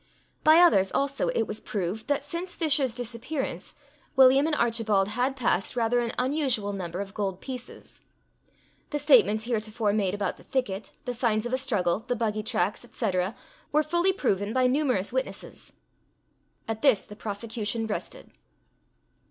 [0.43, 3.75] By others, also, it was proved, that since Fisher's disappearance,
[4.15, 8.01] William and Archibald had passed rather an unusual number of gold pieces.
[8.89, 12.83] The statements heretofore made about the thicket, the signs of a struggle, the buggy tracks,
[12.91, 13.11] &c.,
[13.71, 15.71] were fully proven by numerous witnesses.
[16.67, 18.31] At this the prosecution rested.